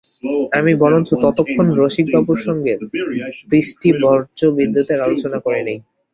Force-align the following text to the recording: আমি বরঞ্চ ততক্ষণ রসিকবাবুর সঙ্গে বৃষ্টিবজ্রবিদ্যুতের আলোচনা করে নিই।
আমি 0.51 0.71
বরঞ্চ 0.81 1.09
ততক্ষণ 1.23 1.67
রসিকবাবুর 1.79 2.39
সঙ্গে 2.47 2.73
বৃষ্টিবজ্রবিদ্যুতের 3.51 4.99
আলোচনা 5.01 5.37
করে 5.45 5.59
নিই। 5.67 5.79